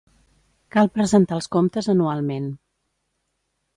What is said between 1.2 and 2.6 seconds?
els comptes anualment.